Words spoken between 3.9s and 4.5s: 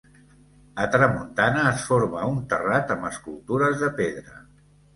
pedra.